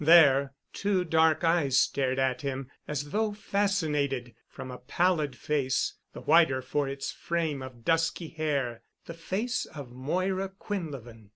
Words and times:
There, 0.03 0.55
two 0.73 1.03
dark 1.03 1.43
eyes 1.43 1.79
stared 1.79 2.17
at 2.17 2.41
him 2.41 2.71
as 2.87 3.11
though 3.11 3.33
fascinated 3.33 4.33
from 4.49 4.71
a 4.71 4.79
pallid 4.79 5.35
face, 5.35 5.93
the 6.13 6.21
whiter 6.21 6.63
for 6.63 6.87
its 6.89 7.11
frame 7.11 7.61
of 7.61 7.85
dusky 7.85 8.29
hair—the 8.29 9.13
face 9.13 9.65
of 9.67 9.91
Moira 9.91 10.49
Quinlevin. 10.49 11.29